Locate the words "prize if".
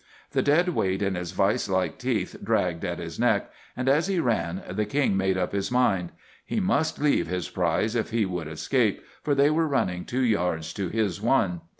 7.51-8.09